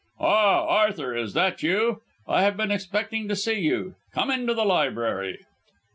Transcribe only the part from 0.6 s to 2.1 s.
Arthur, is that you?